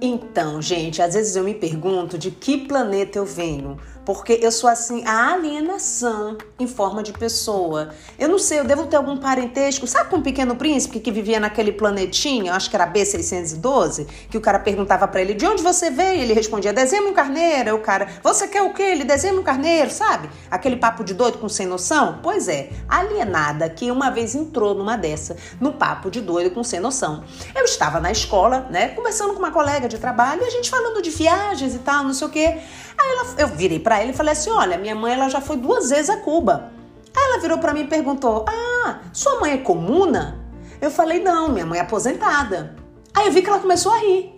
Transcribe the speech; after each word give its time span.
Então, 0.00 0.60
gente, 0.60 1.00
às 1.00 1.14
vezes 1.14 1.36
eu 1.36 1.44
me 1.44 1.54
pergunto 1.54 2.18
de 2.18 2.30
que 2.30 2.66
planeta 2.66 3.18
eu 3.18 3.24
venho, 3.24 3.78
porque 4.06 4.38
eu 4.40 4.52
sou 4.52 4.70
assim 4.70 5.04
a 5.04 5.32
alienação 5.32 6.38
em 6.60 6.66
forma 6.66 7.02
de 7.02 7.12
pessoa. 7.12 7.90
Eu 8.16 8.28
não 8.28 8.38
sei, 8.38 8.60
eu 8.60 8.64
devo 8.64 8.86
ter 8.86 8.96
algum 8.96 9.16
parentesco, 9.16 9.84
sabe 9.86 10.08
com 10.08 10.16
um 10.16 10.22
pequeno 10.22 10.54
príncipe 10.54 11.00
que 11.00 11.10
vivia 11.10 11.40
naquele 11.40 11.72
planetinha, 11.72 12.54
acho 12.54 12.70
que 12.70 12.76
era 12.76 12.90
B612, 12.90 14.06
que 14.30 14.38
o 14.38 14.40
cara 14.40 14.60
perguntava 14.60 15.08
para 15.08 15.20
ele 15.20 15.34
de 15.34 15.44
onde 15.44 15.60
você 15.60 15.90
veio, 15.90 16.22
ele 16.22 16.32
respondia 16.32 16.72
desenho 16.72 17.08
um 17.08 17.12
carneiro, 17.12 17.74
o 17.74 17.80
cara, 17.80 18.08
você 18.22 18.46
quer 18.46 18.62
o 18.62 18.72
quê? 18.72 18.84
Ele 18.84 19.04
desenha 19.04 19.34
um 19.34 19.42
carneiro, 19.42 19.90
sabe? 19.90 20.30
Aquele 20.48 20.76
papo 20.76 21.02
de 21.02 21.12
doido 21.12 21.38
com 21.38 21.48
sem 21.48 21.66
noção? 21.66 22.20
Pois 22.22 22.46
é, 22.46 22.70
alienada 22.88 23.68
que 23.68 23.90
uma 23.90 24.08
vez 24.10 24.36
entrou 24.36 24.72
numa 24.72 24.96
dessa, 24.96 25.36
no 25.60 25.72
papo 25.72 26.12
de 26.12 26.20
doido 26.20 26.52
com 26.52 26.62
sem 26.62 26.78
noção. 26.78 27.24
Eu 27.52 27.64
estava 27.64 27.98
na 27.98 28.12
escola, 28.12 28.68
né, 28.70 28.88
conversando 28.88 29.32
com 29.32 29.40
uma 29.40 29.50
colega 29.50 29.88
de 29.88 29.98
trabalho 29.98 30.42
e 30.42 30.46
a 30.46 30.50
gente 30.50 30.70
falando 30.70 31.02
de 31.02 31.10
viagens 31.10 31.74
e 31.74 31.78
tal, 31.80 32.04
não 32.04 32.14
sei 32.14 32.28
o 32.28 32.30
quê. 32.30 32.58
Aí 32.98 33.10
ela, 33.10 33.34
eu 33.38 33.48
virei 33.48 33.78
para 33.96 34.02
ele 34.02 34.12
e 34.12 34.14
falei 34.14 34.32
assim: 34.32 34.50
olha, 34.50 34.76
minha 34.76 34.94
mãe 34.94 35.14
ela 35.14 35.28
já 35.30 35.40
foi 35.40 35.56
duas 35.56 35.88
vezes 35.88 36.10
a 36.10 36.18
Cuba. 36.18 36.70
Aí 37.16 37.24
ela 37.24 37.40
virou 37.40 37.58
para 37.58 37.72
mim 37.72 37.80
e 37.80 37.86
perguntou: 37.86 38.44
ah, 38.46 39.00
sua 39.12 39.40
mãe 39.40 39.52
é 39.52 39.58
comuna? 39.58 40.38
Eu 40.80 40.90
falei: 40.90 41.22
não, 41.22 41.48
minha 41.48 41.64
mãe 41.64 41.78
é 41.78 41.82
aposentada. 41.82 42.76
Aí 43.14 43.26
eu 43.26 43.32
vi 43.32 43.40
que 43.40 43.48
ela 43.48 43.58
começou 43.58 43.92
a 43.92 43.98
rir. 43.98 44.34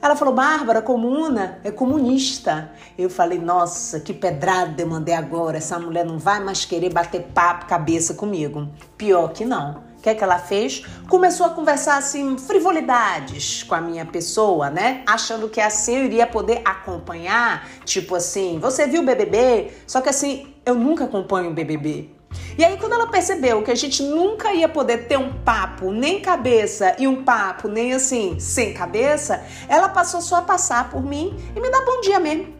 Ela 0.00 0.16
falou, 0.16 0.34
Bárbara, 0.34 0.82
comuna 0.82 1.60
é 1.62 1.70
comunista. 1.70 2.72
Eu 2.98 3.08
falei, 3.08 3.38
nossa, 3.38 4.00
que 4.00 4.12
pedrada 4.12 4.82
eu 4.82 4.86
mandei 4.88 5.14
agora. 5.14 5.58
Essa 5.58 5.78
mulher 5.78 6.04
não 6.04 6.18
vai 6.18 6.42
mais 6.42 6.64
querer 6.64 6.92
bater 6.92 7.22
papo, 7.32 7.66
cabeça 7.66 8.14
comigo. 8.14 8.66
Pior 8.96 9.28
que 9.32 9.44
não. 9.44 9.84
O 10.02 10.04
que 10.04 10.10
é 10.10 10.16
que 10.16 10.24
ela 10.24 10.36
fez? 10.40 10.84
Começou 11.08 11.46
a 11.46 11.50
conversar 11.50 11.96
assim, 11.96 12.36
frivolidades 12.36 13.62
com 13.62 13.76
a 13.76 13.80
minha 13.80 14.04
pessoa, 14.04 14.68
né? 14.68 15.04
Achando 15.06 15.48
que 15.48 15.60
assim 15.60 15.96
eu 15.96 16.04
iria 16.06 16.26
poder 16.26 16.60
acompanhar. 16.64 17.68
Tipo 17.84 18.16
assim, 18.16 18.58
você 18.58 18.84
viu 18.88 19.02
o 19.02 19.04
BBB? 19.04 19.70
Só 19.86 20.00
que 20.00 20.08
assim, 20.08 20.56
eu 20.66 20.74
nunca 20.74 21.04
acompanho 21.04 21.50
o 21.50 21.54
BBB. 21.54 22.10
E 22.58 22.64
aí, 22.64 22.76
quando 22.78 22.94
ela 22.94 23.06
percebeu 23.06 23.62
que 23.62 23.70
a 23.70 23.76
gente 23.76 24.02
nunca 24.02 24.52
ia 24.52 24.68
poder 24.68 25.06
ter 25.06 25.16
um 25.16 25.32
papo 25.44 25.92
nem 25.92 26.20
cabeça 26.20 26.96
e 26.98 27.06
um 27.06 27.22
papo 27.22 27.68
nem 27.68 27.92
assim, 27.92 28.40
sem 28.40 28.74
cabeça, 28.74 29.44
ela 29.68 29.88
passou 29.88 30.20
só 30.20 30.38
a 30.38 30.42
passar 30.42 30.90
por 30.90 31.00
mim 31.00 31.32
e 31.54 31.60
me 31.60 31.70
dar 31.70 31.84
bom 31.84 32.00
dia 32.00 32.18
mesmo. 32.18 32.52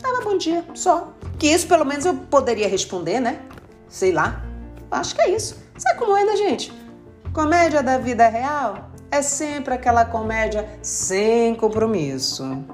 Dava 0.00 0.22
bom 0.22 0.38
dia, 0.38 0.64
só. 0.72 1.12
Que 1.38 1.48
isso 1.48 1.68
pelo 1.68 1.84
menos 1.84 2.06
eu 2.06 2.14
poderia 2.14 2.66
responder, 2.66 3.20
né? 3.20 3.42
Sei 3.86 4.12
lá. 4.12 4.42
Acho 4.90 5.14
que 5.14 5.20
é 5.20 5.36
isso. 5.36 5.66
Sabe 5.76 5.98
como 5.98 6.16
é, 6.16 6.24
né, 6.24 6.36
gente? 6.36 6.85
Comédia 7.36 7.82
da 7.82 7.98
vida 7.98 8.26
real 8.28 8.90
é 9.10 9.20
sempre 9.20 9.74
aquela 9.74 10.06
comédia 10.06 10.66
sem 10.80 11.54
compromisso. 11.54 12.64